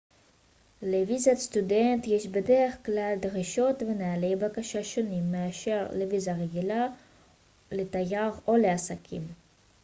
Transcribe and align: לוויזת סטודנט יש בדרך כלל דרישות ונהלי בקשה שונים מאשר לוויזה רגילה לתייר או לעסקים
לוויזת 0.81 1.33
סטודנט 1.35 2.07
יש 2.07 2.27
בדרך 2.27 2.75
כלל 2.85 3.15
דרישות 3.21 3.75
ונהלי 3.81 4.35
בקשה 4.35 4.83
שונים 4.83 5.31
מאשר 5.31 5.87
לוויזה 5.95 6.33
רגילה 6.33 6.87
לתייר 7.71 8.31
או 8.47 8.55
לעסקים 8.57 9.27